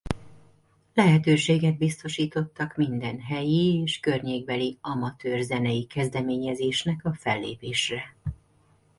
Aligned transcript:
Lehetőséget 0.93 1.77
biztosítottak 1.77 2.75
minden 2.75 3.19
helyi 3.19 3.81
és 3.85 3.99
környékbeli 3.99 4.77
amatőr 4.81 5.41
zenei 5.41 5.83
kezdeményezésnek 5.85 7.05
a 7.05 7.13
fellépésre. 7.13 8.15